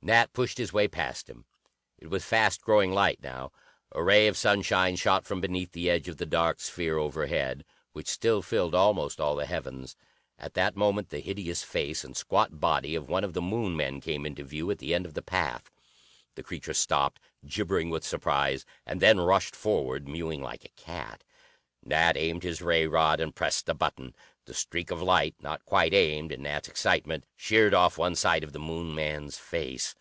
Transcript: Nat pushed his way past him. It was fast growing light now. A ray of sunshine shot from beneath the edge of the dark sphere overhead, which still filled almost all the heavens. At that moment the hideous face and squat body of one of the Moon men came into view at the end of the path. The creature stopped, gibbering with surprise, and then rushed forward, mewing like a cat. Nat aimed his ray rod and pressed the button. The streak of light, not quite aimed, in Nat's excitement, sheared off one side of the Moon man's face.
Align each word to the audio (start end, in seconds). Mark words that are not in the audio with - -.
Nat 0.00 0.32
pushed 0.32 0.56
his 0.56 0.72
way 0.72 0.88
past 0.88 1.28
him. 1.28 1.44
It 1.98 2.06
was 2.06 2.24
fast 2.24 2.62
growing 2.62 2.92
light 2.94 3.18
now. 3.22 3.50
A 3.92 4.02
ray 4.02 4.26
of 4.26 4.38
sunshine 4.38 4.96
shot 4.96 5.26
from 5.26 5.42
beneath 5.42 5.72
the 5.72 5.90
edge 5.90 6.08
of 6.08 6.16
the 6.16 6.24
dark 6.24 6.60
sphere 6.60 6.96
overhead, 6.96 7.62
which 7.92 8.08
still 8.08 8.40
filled 8.40 8.74
almost 8.74 9.20
all 9.20 9.36
the 9.36 9.44
heavens. 9.44 9.96
At 10.38 10.54
that 10.54 10.76
moment 10.76 11.10
the 11.10 11.20
hideous 11.20 11.62
face 11.62 12.04
and 12.04 12.16
squat 12.16 12.58
body 12.58 12.94
of 12.94 13.10
one 13.10 13.24
of 13.24 13.34
the 13.34 13.42
Moon 13.42 13.76
men 13.76 14.00
came 14.00 14.24
into 14.24 14.44
view 14.44 14.70
at 14.70 14.78
the 14.78 14.94
end 14.94 15.04
of 15.04 15.12
the 15.14 15.20
path. 15.20 15.70
The 16.36 16.42
creature 16.44 16.74
stopped, 16.74 17.20
gibbering 17.44 17.90
with 17.90 18.04
surprise, 18.06 18.64
and 18.86 19.02
then 19.02 19.20
rushed 19.20 19.54
forward, 19.54 20.08
mewing 20.08 20.40
like 20.40 20.64
a 20.64 20.70
cat. 20.70 21.22
Nat 21.84 22.16
aimed 22.16 22.42
his 22.42 22.60
ray 22.62 22.86
rod 22.86 23.20
and 23.20 23.34
pressed 23.34 23.66
the 23.66 23.74
button. 23.74 24.14
The 24.46 24.52
streak 24.54 24.90
of 24.90 25.00
light, 25.00 25.36
not 25.40 25.64
quite 25.64 25.92
aimed, 25.94 26.32
in 26.32 26.42
Nat's 26.42 26.68
excitement, 26.68 27.24
sheared 27.36 27.74
off 27.74 27.98
one 27.98 28.14
side 28.16 28.42
of 28.42 28.52
the 28.52 28.58
Moon 28.58 28.94
man's 28.94 29.38
face. 29.38 29.94